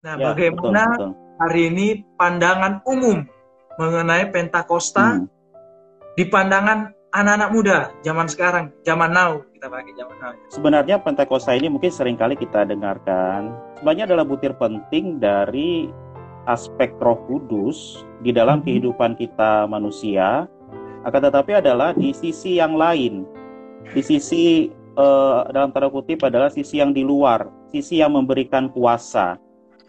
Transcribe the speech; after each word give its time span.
Nah, 0.00 0.16
Ya, 0.16 0.32
bagaimana 0.32 0.96
betul, 0.96 1.12
betul. 1.12 1.12
hari 1.44 1.60
ini 1.68 1.86
pandangan 2.16 2.80
umum 2.88 3.20
mengenai 3.76 4.32
Pentakosta 4.32 5.20
Hmm. 5.20 5.28
di 6.16 6.24
pandangan 6.24 6.88
anak-anak 7.12 7.50
muda 7.52 7.78
zaman 8.00 8.24
sekarang, 8.24 8.72
zaman 8.80 9.12
now 9.12 9.44
kita 9.52 9.68
pakai 9.68 9.92
zaman 9.92 10.16
now. 10.16 10.32
Sebenarnya 10.48 10.96
Pentakosta 11.04 11.52
ini 11.52 11.68
mungkin 11.68 11.92
sering 11.92 12.16
kali 12.16 12.32
kita 12.32 12.64
dengarkan. 12.64 13.52
Sebenarnya 13.76 14.08
adalah 14.08 14.24
butir 14.24 14.56
penting 14.56 15.20
dari 15.20 15.92
aspek 16.48 16.96
Roh 16.96 17.20
Kudus 17.28 18.00
di 18.24 18.32
dalam 18.32 18.64
Mhm. 18.64 18.72
kehidupan 18.72 19.20
kita 19.20 19.68
manusia. 19.68 20.48
Akan 21.04 21.20
tetapi 21.20 21.60
adalah 21.60 21.92
di 21.92 22.16
sisi 22.16 22.56
yang 22.56 22.72
lain, 22.72 23.28
di 23.92 24.00
sisi 24.00 24.72
eh, 24.96 25.40
dalam 25.54 25.72
tanda 25.72 25.88
kutip 25.88 26.24
adalah 26.24 26.48
sisi 26.48 26.76
yang 26.76 26.92
di 26.92 27.00
luar, 27.00 27.48
sisi 27.68 28.00
yang 28.00 28.12
memberikan 28.12 28.68
kuasa. 28.68 29.36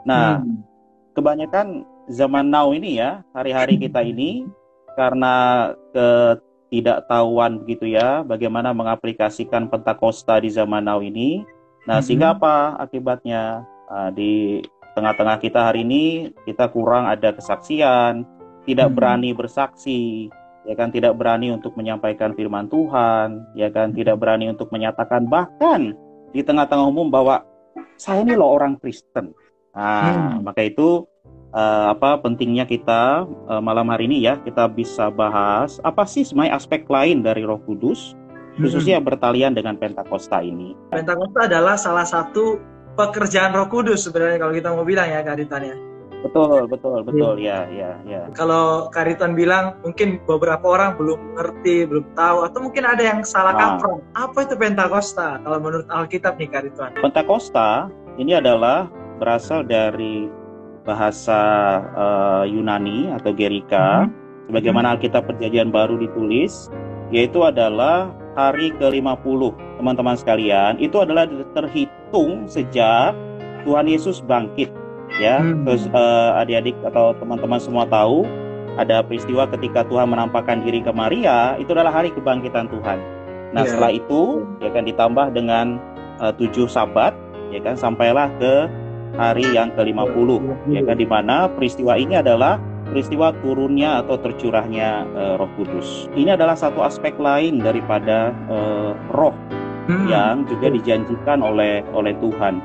Nah, 0.05 0.41
Hmm. 0.41 0.61
kebanyakan 1.13 1.67
zaman 2.09 2.49
now 2.49 2.73
ini 2.73 2.97
ya, 2.97 3.21
hari-hari 3.35 3.77
kita 3.77 4.01
ini 4.01 4.47
karena 4.97 5.69
ketidaktahuan 5.93 7.61
begitu 7.63 7.93
ya, 7.93 8.25
bagaimana 8.25 8.73
mengaplikasikan 8.73 9.69
Pentakosta 9.69 10.41
di 10.41 10.49
zaman 10.49 10.87
now 10.87 10.99
ini. 10.99 11.45
Nah, 11.85 11.99
Mhm. 11.99 12.05
sehingga 12.05 12.27
apa 12.37 12.77
akibatnya? 12.79 13.65
Ah, 13.91 14.07
di 14.07 14.63
tengah-tengah 14.95 15.39
kita 15.43 15.67
hari 15.71 15.83
ini 15.83 16.31
kita 16.47 16.71
kurang 16.71 17.07
ada 17.07 17.35
kesaksian, 17.35 18.23
tidak 18.63 18.91
Mhm. 18.91 18.95
berani 18.95 19.29
bersaksi, 19.35 20.31
ya 20.63 20.73
kan 20.77 20.93
tidak 20.93 21.17
berani 21.17 21.51
untuk 21.51 21.75
menyampaikan 21.75 22.31
firman 22.37 22.69
Tuhan, 22.71 23.43
ya 23.57 23.67
kan 23.73 23.91
tidak 23.91 24.19
berani 24.21 24.51
untuk 24.51 24.69
menyatakan 24.71 25.27
bahkan 25.27 25.91
di 26.31 26.39
tengah-tengah 26.39 26.87
umum 26.87 27.11
bahwa 27.11 27.43
saya 27.99 28.23
ini 28.23 28.37
loh 28.37 28.55
orang 28.55 28.79
Kristen. 28.79 29.35
Nah, 29.71 30.37
Hmm. 30.37 30.43
maka 30.43 30.61
itu 30.61 31.07
eh, 31.51 31.85
apa 31.91 32.15
pentingnya 32.17 32.63
kita 32.63 33.23
eh, 33.27 33.59
malam 33.59 33.91
hari 33.91 34.07
ini 34.07 34.23
ya 34.23 34.39
kita 34.39 34.67
bisa 34.67 35.07
bahas 35.07 35.83
apa 35.83 36.03
sih 36.03 36.23
sebenarnya 36.23 36.55
aspek 36.55 36.87
lain 36.87 37.19
dari 37.19 37.43
Roh 37.43 37.59
Kudus 37.59 38.15
khususnya 38.55 38.99
yang 38.99 39.03
bertalian 39.03 39.51
dengan 39.51 39.75
Pentakosta 39.75 40.39
ini. 40.39 40.75
Pentakosta 40.91 41.47
adalah 41.47 41.75
salah 41.75 42.03
satu 42.03 42.55
pekerjaan 42.95 43.51
Roh 43.51 43.67
Kudus 43.67 44.03
sebenarnya 44.03 44.39
kalau 44.39 44.53
kita 44.53 44.69
mau 44.71 44.83
bilang 44.83 45.07
ya 45.07 45.23
Kak 45.23 45.39
Ritan 45.39 45.63
ya. 45.63 45.75
Betul, 46.21 46.69
betul, 46.69 47.01
betul 47.01 47.41
ya, 47.41 47.65
ya, 47.73 47.97
ya. 48.05 48.29
Kalau 48.31 48.87
Kak 48.87 49.09
Ritan 49.09 49.33
bilang 49.33 49.75
mungkin 49.81 50.21
beberapa 50.23 50.61
orang 50.69 50.93
belum 50.93 51.17
ngerti, 51.33 51.89
belum 51.89 52.13
tahu 52.13 52.45
atau 52.45 52.59
mungkin 52.61 52.83
ada 52.85 53.01
yang 53.01 53.25
salah 53.25 53.55
Ah. 53.57 53.75
kaprah. 53.75 53.97
Apa 54.13 54.45
itu 54.45 54.53
Pentakosta 54.55 55.41
kalau 55.41 55.57
menurut 55.57 55.87
Alkitab 55.89 56.37
nih 56.37 56.47
Kak 56.47 56.61
Ritan? 56.63 56.91
Pentakosta 57.01 57.89
ini 58.15 58.37
adalah 58.37 58.85
berasal 59.21 59.61
dari 59.61 60.25
bahasa 60.81 61.41
eh, 61.93 62.43
Yunani 62.57 63.13
atau 63.13 63.29
Gerika, 63.37 64.09
sebagaimana 64.49 64.97
Alkitab 64.97 65.29
Perjanjian 65.29 65.69
Baru 65.69 66.01
ditulis, 66.01 66.73
yaitu 67.13 67.45
adalah 67.45 68.09
hari 68.33 68.73
ke-50, 68.81 69.53
teman-teman 69.77 70.17
sekalian. 70.17 70.81
Itu 70.81 71.05
adalah 71.05 71.29
terhitung 71.53 72.49
sejak 72.49 73.13
Tuhan 73.61 73.85
Yesus 73.85 74.25
bangkit, 74.25 74.73
ya. 75.21 75.37
Hmm. 75.37 75.69
Terus 75.69 75.85
eh, 75.85 76.31
adik-adik 76.41 76.75
atau 76.89 77.13
teman-teman 77.21 77.61
semua 77.61 77.85
tahu 77.85 78.25
ada 78.79 79.03
peristiwa 79.03 79.45
ketika 79.51 79.83
Tuhan 79.85 80.09
menampakkan 80.09 80.65
diri 80.65 80.81
ke 80.81 80.89
Maria, 80.89 81.59
itu 81.61 81.75
adalah 81.77 81.93
hari 81.93 82.09
kebangkitan 82.09 82.71
Tuhan. 82.71 82.97
Nah, 83.51 83.67
Iya. 83.67 83.75
setelah 83.75 83.91
itu 83.91 84.47
ya 84.63 84.71
kan 84.73 84.83
ditambah 84.87 85.27
dengan 85.35 85.77
eh, 86.21 86.33
tujuh 86.37 86.65
sabat, 86.71 87.13
ya 87.51 87.59
kan 87.61 87.75
sampailah 87.77 88.31
ke 88.39 88.69
hari 89.15 89.45
yang 89.51 89.71
ke-50 89.75 90.29
ya 90.71 90.81
kan 90.87 90.97
di 90.97 91.07
mana 91.07 91.51
peristiwa 91.51 91.99
ini 91.99 92.19
adalah 92.19 92.59
peristiwa 92.91 93.31
turunnya 93.39 94.03
atau 94.03 94.19
tercurahnya 94.19 95.07
eh, 95.15 95.33
Roh 95.39 95.51
Kudus. 95.55 96.11
Ini 96.15 96.35
adalah 96.35 96.59
satu 96.59 96.83
aspek 96.83 97.15
lain 97.19 97.63
daripada 97.63 98.35
eh, 98.51 98.91
roh 99.15 99.35
Hmm. 99.89 100.05
yang 100.05 100.45
juga 100.45 100.69
dijanjikan 100.69 101.41
oleh 101.41 101.81
oleh 101.91 102.13
Tuhan. 102.21 102.61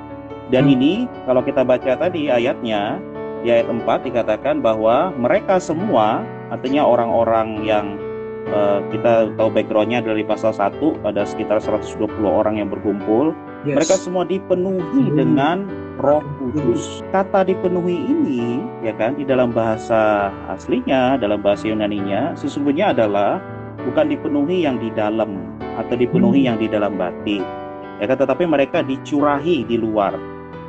Dan 0.53 0.69
Hmm. 0.69 0.75
ini 0.77 0.93
kalau 1.25 1.41
kita 1.41 1.65
baca 1.65 1.97
tadi 1.97 2.29
ayatnya 2.29 3.01
di 3.41 3.49
ayat 3.49 3.73
4 3.73 4.05
dikatakan 4.05 4.61
bahwa 4.61 5.11
mereka 5.17 5.57
semua 5.57 6.21
artinya 6.53 6.85
orang-orang 6.85 7.65
yang 7.65 7.99
eh, 8.47 8.79
kita 8.95 9.35
tahu 9.35 9.49
backgroundnya 9.51 10.01
dari 10.01 10.23
pasal 10.23 10.55
1 10.55 11.03
ada 11.03 11.27
sekitar 11.27 11.59
120 11.59 12.07
orang 12.27 12.59
yang 12.59 12.71
berkumpul 12.71 13.35
Yes. 13.67 13.83
mereka 13.83 13.95
semua 13.99 14.23
dipenuhi 14.23 15.11
Hmm. 15.11 15.17
dengan 15.19 15.57
Roh 15.99 16.23
Kudus. 16.39 17.03
Kata 17.11 17.43
dipenuhi 17.43 17.99
ini, 17.99 18.63
ya 18.85 18.95
kan, 18.95 19.19
di 19.19 19.27
dalam 19.27 19.51
bahasa 19.51 20.31
aslinya, 20.47 21.19
dalam 21.19 21.43
bahasa 21.43 21.67
Yunaninya, 21.67 22.37
sesungguhnya 22.39 22.95
adalah 22.95 23.43
bukan 23.83 24.07
dipenuhi 24.13 24.63
yang 24.69 24.79
di 24.79 24.93
dalam 24.95 25.41
atau 25.59 25.95
dipenuhi 25.99 26.47
Hmm. 26.47 26.49
yang 26.55 26.57
di 26.63 26.69
dalam 26.71 26.95
batin, 26.95 27.43
ya 27.99 28.07
kan, 28.07 28.23
tetapi 28.23 28.47
mereka 28.47 28.87
dicurahi 28.87 29.67
di 29.67 29.75
luar 29.81 30.15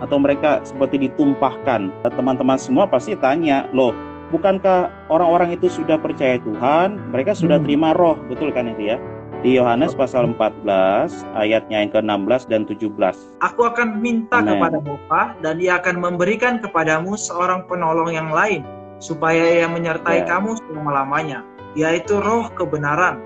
atau 0.02 0.18
mereka 0.18 0.66
seperti 0.66 1.06
ditumpahkan. 1.06 1.92
Teman-teman 2.08 2.58
semua 2.58 2.90
pasti 2.90 3.14
tanya, 3.14 3.70
loh, 3.76 3.94
bukankah 4.30 4.92
orang-orang 5.08 5.56
itu 5.56 5.72
sudah 5.72 5.96
percaya 6.00 6.40
Tuhan? 6.42 7.00
Mereka 7.12 7.34
sudah 7.34 7.58
Hmm. 7.60 7.66
terima 7.66 7.90
Roh, 7.96 8.20
betul 8.28 8.52
kan 8.52 8.68
itu 8.68 8.96
ya? 8.96 8.98
Di 9.46 9.54
Yohanes 9.54 9.94
pasal 9.94 10.34
14 10.34 11.14
ayatnya 11.38 11.86
yang 11.86 11.94
ke-16 11.94 12.50
dan 12.50 12.66
17. 12.66 13.16
Aku 13.40 13.70
akan 13.70 14.02
minta 14.02 14.42
Amen. 14.42 14.58
kepada 14.58 14.78
Bapa 14.82 15.38
dan 15.46 15.62
ia 15.62 15.78
akan 15.78 16.02
memberikan 16.02 16.58
kepadamu 16.58 17.14
seorang 17.14 17.70
penolong 17.70 18.10
yang 18.10 18.34
lain 18.34 18.66
supaya 18.98 19.62
ia 19.62 19.70
menyertai 19.70 20.26
Ya. 20.26 20.28
kamu 20.28 20.58
selama-lamanya 20.66 21.46
yaitu 21.78 22.18
roh 22.18 22.50
kebenaran. 22.58 23.22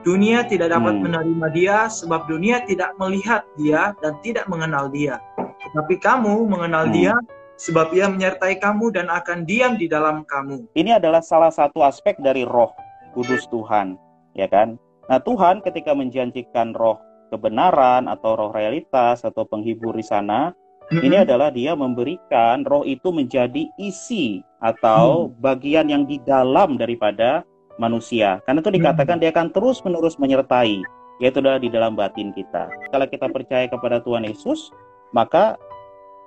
Dunia 0.00 0.48
tidak 0.48 0.72
dapat 0.72 0.96
Hmm. 0.96 1.12
menerima 1.12 1.46
dia 1.52 1.76
sebab 1.92 2.24
dunia 2.24 2.64
tidak 2.64 2.96
melihat 2.96 3.44
dia 3.60 3.92
dan 4.00 4.16
tidak 4.24 4.48
mengenal 4.48 4.88
dia. 4.88 5.20
Tetapi 5.36 6.00
kamu 6.00 6.48
mengenal 6.48 6.88
Hmm. 6.88 6.94
dia 6.96 7.12
sebab 7.60 7.92
ia 7.92 8.08
menyertai 8.08 8.56
kamu 8.56 8.96
dan 8.96 9.12
akan 9.12 9.44
diam 9.44 9.76
di 9.76 9.84
dalam 9.84 10.24
kamu. 10.24 10.64
Ini 10.72 10.96
adalah 10.96 11.20
salah 11.20 11.52
satu 11.52 11.84
aspek 11.84 12.16
dari 12.16 12.48
Roh 12.48 12.72
Kudus 13.12 13.44
Tuhan, 13.52 14.00
ya 14.32 14.48
kan? 14.48 14.80
Nah, 15.12 15.20
Tuhan 15.20 15.60
ketika 15.60 15.92
menjanjikan 15.92 16.72
roh 16.72 16.96
kebenaran 17.28 18.08
atau 18.08 18.38
roh 18.38 18.50
realitas 18.54 19.26
atau 19.26 19.44
penghibur 19.44 19.92
di 19.92 20.06
sana, 20.06 20.56
ini 20.90 21.20
adalah 21.20 21.52
dia 21.52 21.76
memberikan 21.76 22.64
roh 22.64 22.82
itu 22.86 23.12
menjadi 23.12 23.68
isi 23.76 24.40
atau 24.62 25.30
bagian 25.38 25.90
yang 25.90 26.06
di 26.06 26.22
dalam 26.24 26.80
daripada 26.80 27.44
manusia. 27.76 28.40
Karena 28.46 28.62
itu 28.62 28.72
dikatakan 28.72 29.18
dia 29.20 29.34
akan 29.34 29.50
terus-menerus 29.50 30.16
menyertai, 30.16 30.80
yaitu 31.18 31.42
adalah 31.42 31.60
di 31.60 31.70
dalam 31.70 31.98
batin 31.98 32.30
kita. 32.32 32.70
Kalau 32.94 33.06
kita 33.06 33.26
percaya 33.30 33.66
kepada 33.66 33.98
Tuhan 34.02 34.26
Yesus, 34.26 34.70
maka 35.10 35.58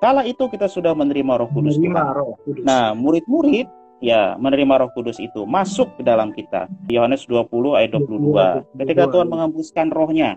kala 0.04 0.28
itu 0.28 0.44
kita 0.52 0.68
sudah 0.68 0.92
menerima 0.92 1.40
roh 1.40 1.48
kudus 1.48 1.80
menerima 1.80 2.04
roh 2.12 2.36
kudus. 2.44 2.64
Nah, 2.68 2.92
murid-murid 2.92 3.72
ya 4.04 4.36
menerima 4.36 4.84
Roh 4.84 4.92
Kudus 4.92 5.16
itu 5.24 5.48
masuk 5.48 5.96
ke 5.96 6.04
dalam 6.04 6.36
kita. 6.36 6.68
Yohanes 6.92 7.24
20 7.24 7.80
ayat 7.80 7.96
22. 7.96 8.68
Ketika 8.84 9.08
Tuhan 9.08 9.32
mengembuskan 9.32 9.88
rohnya, 9.96 10.36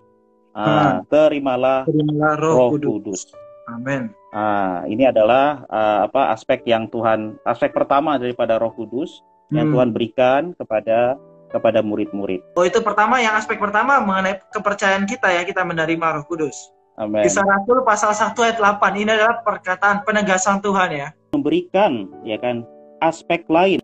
ah, 0.54 1.02
terimalah 1.10 1.82
terimalah 1.90 2.38
roh, 2.38 2.54
Roh 2.54 2.68
kudus. 2.78 2.86
Kudus. 2.94 3.20
Amin. 3.66 4.14
Ah, 4.30 4.86
ini 4.86 5.02
adalah 5.10 5.66
ah, 5.66 6.06
apa 6.06 6.30
aspek 6.30 6.62
yang 6.62 6.86
Tuhan 6.86 7.34
aspek 7.42 7.74
pertama 7.74 8.14
daripada 8.22 8.62
Roh 8.62 8.70
Kudus 8.70 9.26
yang 9.50 9.70
Hmm. 9.70 9.74
Tuhan 9.74 9.90
berikan 9.90 10.42
kepada 10.54 11.18
kepada 11.50 11.82
murid-murid. 11.82 12.42
Oh 12.54 12.62
itu 12.66 12.78
pertama 12.82 13.18
yang 13.18 13.34
aspek 13.34 13.58
pertama 13.58 13.98
mengenai 13.98 14.38
kepercayaan 14.50 15.06
kita 15.10 15.30
ya 15.34 15.42
kita 15.42 15.66
menerima 15.66 16.22
Roh 16.22 16.26
Kudus. 16.30 16.70
Amin. 16.96 17.22
Kisah 17.22 17.44
Rasul 17.44 17.84
pasal 17.84 18.12
1 18.12 18.32
ayat 18.40 18.56
8 18.56 18.96
ini 18.96 19.10
adalah 19.10 19.44
perkataan 19.44 20.00
penegasan 20.02 20.64
Tuhan 20.64 20.88
ya. 20.90 21.08
Memberikan 21.30 22.08
ya 22.24 22.40
kan 22.40 22.64
aspek 22.98 23.44
lain, 23.46 23.80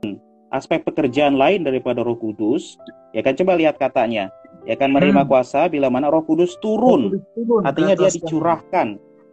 aspek 0.48 0.80
pekerjaan 0.80 1.36
lain 1.36 1.60
daripada 1.60 2.00
Roh 2.00 2.16
Kudus. 2.16 2.80
Ya 3.12 3.20
kan 3.20 3.36
coba 3.36 3.52
lihat 3.54 3.76
katanya. 3.76 4.32
Ya 4.64 4.78
kan 4.78 4.88
menerima 4.88 5.22
Hmm. 5.22 5.28
kuasa 5.28 5.68
bila 5.68 5.92
mana 5.92 6.08
Roh 6.08 6.24
Kudus 6.24 6.56
turun. 6.58 7.12
Roh 7.12 7.20
Kudus 7.20 7.26
turun 7.36 7.62
Artinya 7.68 7.94
dia 7.94 8.10
dicurahkan. 8.10 8.88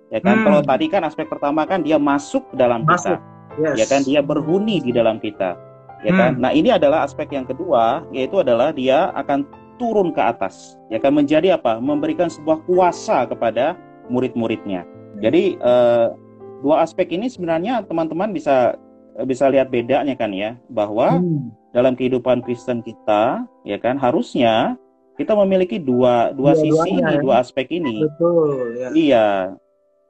Ya 0.09 0.19
kan 0.19 0.35
Hmm. 0.35 0.45
kalau 0.45 0.61
tadi 0.65 0.85
kan 0.89 1.01
aspek 1.05 1.31
pertama 1.31 1.63
kan 1.63 1.79
dia 1.79 1.95
masuk 1.95 2.51
ke 2.51 2.55
dalam 2.59 2.83
Masuk. 2.83 3.15
kita. 3.15 3.63
Yes. 3.63 3.75
Ya 3.79 3.85
kan 3.87 4.01
dia 4.03 4.19
berhuni 4.19 4.83
di 4.83 4.91
dalam 4.91 5.23
kita. 5.23 5.55
Ya 5.99 6.11
kan? 6.11 6.39
Hmm. 6.39 6.47
Nah, 6.47 6.51
ini 6.51 6.71
adalah 6.71 7.03
aspek 7.03 7.27
yang 7.29 7.43
kedua 7.43 8.07
yaitu 8.11 8.39
adalah 8.39 8.71
dia 8.71 9.11
akan 9.13 9.43
turun 9.79 10.11
ke 10.11 10.19
atas. 10.19 10.75
Ya 10.91 10.99
kan 10.99 11.15
menjadi 11.15 11.55
apa? 11.55 11.79
Memberikan 11.79 12.27
sebuah 12.27 12.61
kuasa 12.67 13.23
kepada 13.25 13.79
murid-muridnya. 14.11 14.83
Jadi 15.23 15.55
eh, 15.55 16.07
dua 16.59 16.83
aspek 16.83 17.15
ini 17.15 17.31
sebenarnya 17.31 17.87
teman-teman 17.87 18.35
bisa 18.35 18.75
bisa 19.25 19.47
lihat 19.51 19.71
bedanya 19.71 20.15
kan 20.15 20.31
ya 20.35 20.59
bahwa 20.67 21.19
Hmm. 21.19 21.51
dalam 21.71 21.95
kehidupan 21.95 22.39
Kristen 22.43 22.79
kita 22.83 23.43
ya 23.67 23.77
kan 23.79 23.99
harusnya 23.99 24.75
kita 25.19 25.35
memiliki 25.35 25.75
dua 25.75 26.31
dua 26.31 26.55
sisi 26.55 26.71
Dua-duanya, 26.71 26.99
ini, 27.03 27.13
ya. 27.15 27.21
dua 27.23 27.35
aspek 27.43 27.67
ini. 27.75 28.03
Betul 28.07 28.79
ya. 28.79 28.89
Iya. 28.95 29.27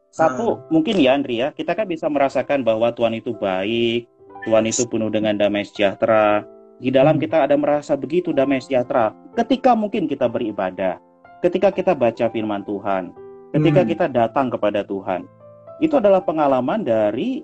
Satu, 0.09 0.57
mungkin 0.73 0.97
ya 0.97 1.13
Andri 1.13 1.37
ya, 1.37 1.53
kita 1.53 1.77
kan 1.77 1.85
bisa 1.85 2.09
merasakan 2.09 2.65
bahwa 2.65 2.89
Tuhan 2.89 3.13
itu 3.13 3.29
baik, 3.37 4.09
Tuhan 4.41 4.65
itu 4.65 4.89
penuh 4.89 5.09
dengan 5.13 5.37
damai 5.37 5.61
sejahtera. 5.65 6.41
Di 6.79 6.89
dalam 6.89 7.19
kita 7.19 7.43
ada 7.43 7.59
merasa 7.59 7.99
begitu 7.99 8.31
damai 8.31 8.63
sejahtera. 8.63 9.11
Ketika 9.35 9.75
mungkin 9.75 10.07
kita 10.07 10.31
beribadah, 10.31 10.95
ketika 11.43 11.75
kita 11.75 11.91
baca 11.91 12.31
firman 12.31 12.63
Tuhan, 12.63 13.11
ketika 13.51 13.83
Hmm. 13.83 13.89
kita 13.91 14.05
datang 14.07 14.47
kepada 14.47 14.87
Tuhan. 14.87 15.27
Itu 15.79 15.99
adalah 15.99 16.23
pengalaman 16.23 16.83
dari 16.83 17.43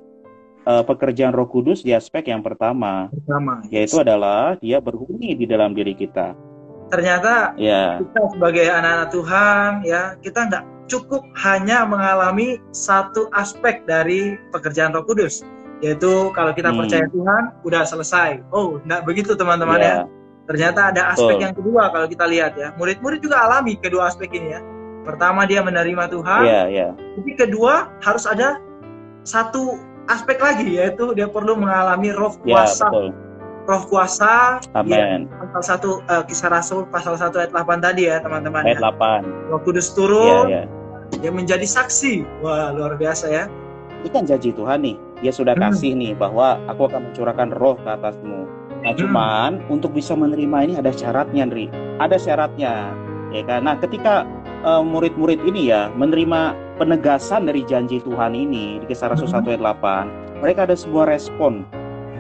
eh, 0.65 0.81
pekerjaan 0.81 1.29
Roh 1.29 1.45
Kudus 1.45 1.85
di 1.85 1.93
aspek 1.93 2.25
yang 2.25 2.41
pertama, 2.41 3.05
Pertama, 3.13 3.61
yaitu 3.69 4.01
adalah 4.01 4.57
dia 4.57 4.81
berhuni 4.81 5.37
di 5.37 5.45
dalam 5.45 5.77
diri 5.77 5.93
kita. 5.93 6.33
ternyata 6.89 7.53
Ya, 7.57 8.01
kita 8.01 8.33
sebagai 8.33 8.65
anak-anak 8.69 9.09
Tuhan 9.13 9.69
ya 9.85 10.01
kita 10.21 10.39
nggak 10.49 10.63
cukup 10.85 11.21
hanya 11.41 11.85
mengalami 11.85 12.57
satu 12.73 13.29
aspek 13.33 13.85
dari 13.85 14.37
pekerjaan 14.49 14.93
Roh 14.93 15.05
Kudus 15.05 15.45
yaitu 15.79 16.31
kalau 16.31 16.51
kita 16.51 16.71
Hmm. 16.71 16.79
percaya 16.83 17.05
Tuhan 17.07 17.43
udah 17.61 17.81
selesai 17.83 18.39
oh 18.51 18.79
nggak 18.81 19.03
begitu 19.03 19.35
teman-teman 19.35 19.79
ya 19.79 19.85
ya, 19.85 19.97
ternyata 20.45 20.93
ada 20.93 21.01
aspek 21.11 21.35
Betul. 21.35 21.43
yang 21.43 21.55
kedua 21.55 21.83
kalau 21.91 22.07
kita 22.07 22.25
lihat 22.25 22.53
ya 22.55 22.71
murid-murid 22.75 23.19
juga 23.19 23.43
alami 23.43 23.75
kedua 23.75 24.07
aspek 24.07 24.31
ini 24.31 24.55
ya 24.55 24.61
pertama 25.03 25.43
dia 25.43 25.61
menerima 25.61 26.09
Tuhan 26.09 26.41
ya, 26.45 26.61
ya, 26.65 26.87
tapi 26.95 27.31
kedua 27.35 27.91
harus 28.01 28.25
ada 28.25 28.57
satu 29.21 29.77
aspek 30.05 30.37
lagi 30.37 30.77
yaitu 30.77 31.13
dia 31.13 31.25
perlu 31.25 31.57
mengalami 31.57 32.09
Roh 32.09 32.33
ya, 32.41 32.61
kuasa 32.61 32.87
betul. 32.89 33.07
Roh 33.65 33.83
kuasa 33.89 34.61
Amin. 34.77 35.25
ya, 35.25 35.25
pasal 35.49 35.61
satu 35.65 35.89
eh, 36.05 36.23
kisah 36.25 36.49
Rasul 36.49 36.85
pasal 36.87 37.17
1 37.17 37.33
ayat 37.33 37.49
8 37.49 37.81
tadi 37.81 38.05
ya 38.05 38.21
teman-teman 38.21 38.61
Ayat 38.61 38.77
ya. 38.77 38.93
8. 38.93 39.49
Roh 39.49 39.61
Kudus 39.61 39.89
Ya, 39.89 39.93
turun, 39.97 40.45
ya. 40.47 40.63
dia 41.17 41.31
menjadi 41.33 41.65
saksi. 41.65 42.45
Wah, 42.45 42.69
luar 42.69 42.93
biasa 42.93 43.25
ya. 43.25 43.49
Ini 44.05 44.09
kan 44.13 44.21
janji 44.29 44.53
Tuhan 44.53 44.85
nih. 44.85 44.95
Dia 45.23 45.31
sudah 45.31 45.55
Hmm. 45.55 45.71
kasih 45.71 45.95
nih 45.95 46.13
bahwa 46.13 46.59
aku 46.67 46.87
akan 46.87 47.11
mencurahkan 47.11 47.49
roh 47.55 47.75
ke 47.79 47.89
atasmu. 47.89 48.41
Nah, 48.83 48.91
Hmm. 48.93 48.99
cuman 48.99 49.51
untuk 49.67 49.91
bisa 49.91 50.13
menerima 50.13 50.57
ini 50.67 50.73
ada 50.77 50.91
syaratnya, 50.91 51.47
Nri. 51.47 51.67
Ada 51.97 52.17
syaratnya. 52.19 52.91
Ya 53.31 53.41
kan? 53.43 53.63
Nah, 53.65 53.75
ketika 53.77 54.23
eh, 54.65 54.81
murid-murid 54.81 55.45
ini 55.45 55.69
ya 55.69 55.93
menerima 55.93 56.57
penegasan 56.81 57.45
dari 57.45 57.61
janji 57.61 58.01
Tuhan 58.01 58.33
ini 58.33 58.81
di 58.81 58.85
kisah 58.89 59.13
Rasul 59.13 59.29
Hmm. 59.29 59.45
1 59.45 59.53
ayat 59.53 59.61
8, 59.61 60.09
mereka 60.41 60.65
ada 60.65 60.73
sebuah 60.73 61.05
respon. 61.05 61.61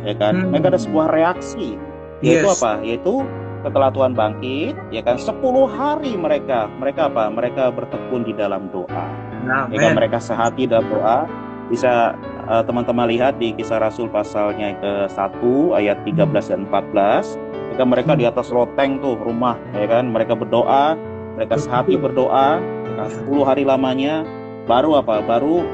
Ya 0.05 0.13
kan? 0.13 0.37
Hmm. 0.37 0.53
Mereka 0.53 0.69
ada 0.69 0.77
sebuah 0.77 1.09
reaksi. 1.09 1.73
Yaitu 2.21 2.45
Yes. 2.45 2.61
apa? 2.61 2.85
Yaitu 2.85 3.25
setelah 3.65 3.89
Tuhan 3.89 4.13
bangkit, 4.13 4.77
ya 4.93 5.01
kan 5.01 5.17
10 5.17 5.65
hari 5.65 6.13
mereka 6.13 6.69
mereka 6.69 7.09
apa? 7.09 7.33
Mereka 7.33 7.73
bertekun 7.73 8.21
di 8.21 8.37
dalam 8.37 8.69
doa. 8.69 9.05
Nah, 9.41 9.65
Ya 9.73 9.89
kan 9.89 9.97
mereka 9.97 10.21
sehati 10.21 10.69
dalam 10.69 10.85
doa. 10.85 11.25
Bisa 11.65 12.13
teman-teman 12.45 13.09
lihat 13.09 13.41
di 13.41 13.53
kisah 13.57 13.81
Rasul 13.81 14.05
pasalnya 14.09 14.77
ke 14.77 15.09
1 15.09 15.73
ayat 15.73 15.97
13 16.05 16.53
dan 16.53 16.61
14. 16.69 17.39
Ya 17.73 17.83
kan 17.83 17.87
mereka 17.91 18.11
di 18.15 18.23
atas 18.23 18.53
loteng 18.53 19.03
tuh 19.03 19.19
rumah, 19.19 19.59
ya 19.75 19.89
kan 19.89 20.07
mereka 20.07 20.37
berdoa, 20.37 20.95
mereka 21.35 21.59
sehati 21.59 21.99
berdoa, 21.99 22.61
ya 22.61 22.93
kan 22.95 23.09
10 23.27 23.43
hari 23.43 23.63
lamanya 23.67 24.23
baru 24.69 25.01
apa? 25.03 25.19
Baru 25.25 25.65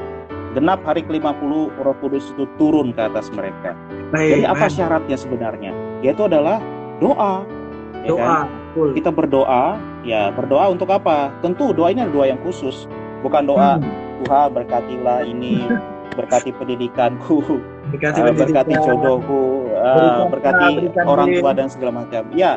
genap 0.52 0.82
hari 0.84 1.06
ke-50 1.06 1.78
Roh 1.80 1.96
Kudus 2.02 2.34
itu 2.34 2.44
turun 2.58 2.92
ke 2.92 3.06
atas 3.06 3.30
mereka. 3.32 3.76
Jadi 4.12 4.44
apa 4.44 4.66
syaratnya 4.68 5.16
sebenarnya? 5.16 5.72
Yaitu 6.02 6.26
adalah 6.26 6.58
doa. 6.98 7.46
Ya 8.02 8.10
kan? 8.18 8.50
Kita 8.96 9.14
berdoa, 9.14 9.78
ya 10.02 10.32
berdoa 10.34 10.72
untuk 10.72 10.90
apa? 10.90 11.30
Tentu 11.44 11.70
doa 11.76 11.92
ini 11.92 12.02
adalah 12.02 12.24
doa 12.24 12.26
yang 12.34 12.40
khusus, 12.42 12.88
bukan 13.20 13.44
doa 13.46 13.78
Hmm. 13.78 13.84
Tuhan 14.22 14.48
berkatilah 14.54 15.26
ini, 15.26 15.66
berkati 16.12 16.50
pendidikanku, 16.52 17.60
Berkati 17.90 18.18
uh, 18.20 18.30
berkati 18.30 18.52
pendidikan. 18.72 18.84
jodohku, 18.84 19.42
uh, 19.72 20.28
berkati 20.28 20.64
berikan 20.78 21.04
orang 21.04 21.28
tua 21.32 21.50
dan 21.52 21.66
segala 21.66 21.92
macam. 22.00 22.22
Ya, 22.32 22.56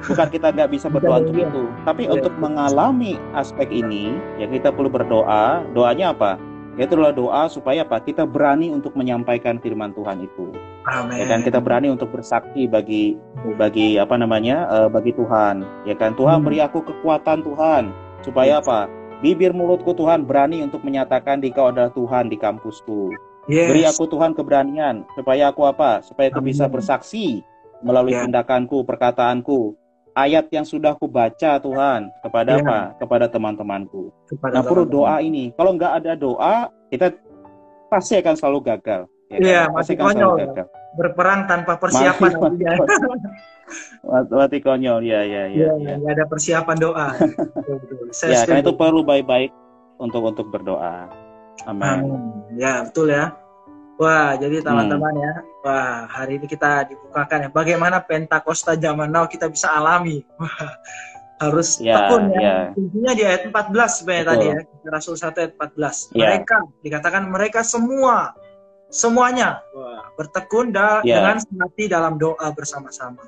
bukan 0.00 0.28
kita 0.28 0.46
nggak 0.50 0.70
bisa 0.70 0.86
berdoa 0.86 1.20
untuk 1.20 1.36
Iya. 1.36 1.46
itu, 1.46 1.62
tapi 1.82 2.02
Iya. 2.04 2.12
untuk 2.16 2.32
mengalami 2.36 3.12
aspek 3.32 3.68
ini, 3.68 4.10
ya 4.36 4.46
kita 4.46 4.70
perlu 4.70 4.88
berdoa. 4.88 5.64
Doanya 5.70 6.12
apa? 6.12 6.36
Yaitu 6.78 6.94
adalah 6.96 7.12
doa 7.12 7.42
supaya 7.46 7.82
apa? 7.82 7.98
Kita 7.98 8.24
berani 8.24 8.70
untuk 8.70 8.94
menyampaikan 8.94 9.58
firman 9.58 9.90
Tuhan 9.92 10.22
itu. 10.22 10.54
Amin. 10.86 11.18
Ya 11.18 11.26
kan 11.26 11.42
kita 11.42 11.60
berani 11.60 11.92
untuk 11.92 12.08
bersaksi 12.08 12.64
bagi 12.64 13.18
bagi 13.54 13.98
apa 13.98 14.16
namanya? 14.16 14.64
eh, 14.70 14.88
bagi 14.88 15.12
Tuhan. 15.12 15.60
Ya 15.84 15.92
kan 15.92 16.14
Tuhan 16.14 16.40
Hmm. 16.40 16.46
beri 16.46 16.62
aku 16.62 16.80
kekuatan 16.80 17.42
Tuhan 17.42 17.90
supaya 18.22 18.62
apa? 18.62 18.86
Bibir 19.20 19.52
mulutku 19.52 19.92
Tuhan 19.92 20.24
berani 20.24 20.64
untuk 20.64 20.80
menyatakan 20.80 21.44
di 21.44 21.52
kau 21.52 21.68
adalah 21.68 21.92
Tuhan 21.92 22.32
di 22.32 22.40
kampusku. 22.40 23.12
Yes. 23.52 23.68
Beri 23.68 23.82
aku 23.84 24.08
Tuhan 24.08 24.32
keberanian 24.32 25.04
supaya 25.12 25.52
aku 25.52 25.68
apa? 25.68 26.00
Supaya 26.00 26.32
aku 26.32 26.40
bisa 26.40 26.64
bersaksi 26.64 27.44
melalui 27.80 28.16
Ya. 28.16 28.24
tindakanku, 28.24 28.80
perkataanku. 28.82 29.76
Ayat 30.10 30.48
yang 30.50 30.64
sudah 30.64 30.96
aku 30.96 31.04
baca 31.06 31.60
Tuhan 31.60 32.08
kepada 32.20 32.56
Ya. 32.56 32.64
apa? 32.64 32.78
Kepada 32.96 33.26
teman-temanku. 33.28 34.08
Kepada 34.26 34.60
Nah, 34.60 34.64
perlu 34.64 34.84
doa 34.84 35.20
ini. 35.20 35.52
Kalau 35.52 35.76
nggak 35.76 35.92
ada 36.00 36.12
doa, 36.16 36.56
kita 36.88 37.12
pasti 37.86 38.16
akan 38.16 38.34
selalu 38.34 38.58
gagal. 38.66 39.04
ya 39.30 39.36
kan? 39.38 39.46
Iya, 39.46 39.62
pasti 39.70 39.92
mati 39.94 40.00
akan 40.00 40.06
selalu 40.10 40.16
konyol. 40.26 40.36
gagal. 40.42 40.66
Berperang 40.98 41.40
tanpa 41.46 41.72
persiapan. 41.78 42.30
Artinya. 42.34 42.72
Mati, 44.30 44.58
konyol, 44.58 45.00
ya, 45.02 45.20
ya, 45.22 45.42
ya. 45.46 45.70
Iya, 45.70 45.70
ya. 45.76 45.94
nggak 45.98 46.12
ada 46.16 46.24
persiapan 46.26 46.76
doa. 46.76 47.08
Betul, 47.56 47.76
betul. 47.84 47.96
Saya 48.10 48.30
Ya, 48.32 48.40
karena 48.44 48.60
itu 48.62 48.72
perlu 48.74 49.00
baik-baik 49.02 49.50
untuk 49.96 50.22
untuk 50.24 50.46
berdoa. 50.48 51.06
Amin. 51.64 51.84
Amin. 51.84 52.20
Ya, 52.56 52.82
betul 52.82 53.12
ya. 53.12 53.36
Wah, 54.00 54.32
Hmm. 54.32 54.40
jadi 54.40 54.64
teman-teman 54.64 55.12
ya. 55.14 55.32
Wah, 55.60 56.08
hari 56.08 56.40
ini 56.40 56.48
kita 56.48 56.88
dibukakan 56.88 57.44
ya. 57.44 57.48
Bagaimana 57.52 58.00
Pentakosta 58.00 58.72
zaman 58.74 59.12
now 59.12 59.28
kita 59.28 59.46
bisa 59.46 59.68
alami. 59.68 60.24
Wah, 60.40 60.72
harus 61.36 61.76
Ya, 61.78 62.08
tekun 62.08 62.32
ya. 62.32 62.40
ya. 62.40 62.56
Intinya 62.74 63.12
di 63.12 63.22
ayat 63.24 63.42
14 63.48 64.00
sebenarnya 64.00 64.24
Betul. 64.24 64.32
tadi 64.32 64.46
ya. 64.48 64.58
Rasul 64.88 65.14
1 65.16 65.36
ayat 65.36 65.52
14. 65.52 65.96
Ya. 66.12 66.32
Mereka, 66.32 66.56
dikatakan 66.80 67.22
mereka 67.28 67.60
semua, 67.60 68.32
semuanya 68.88 69.60
wah, 69.70 70.08
bertekun 70.16 70.72
da- 70.72 71.04
Ya. 71.04 71.20
dengan 71.20 71.36
sehati 71.38 71.84
dalam 71.86 72.16
doa 72.16 72.48
bersama-sama. 72.52 73.20